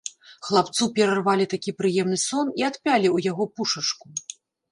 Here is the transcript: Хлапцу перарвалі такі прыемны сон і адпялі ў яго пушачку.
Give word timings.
Хлапцу 0.45 0.85
перарвалі 0.99 1.45
такі 1.51 1.73
прыемны 1.83 2.17
сон 2.23 2.47
і 2.61 2.67
адпялі 2.71 3.07
ў 3.15 3.31
яго 3.31 3.43
пушачку. 3.59 4.05